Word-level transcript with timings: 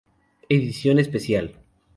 Edición 0.49 0.97
Especial". 0.97 1.59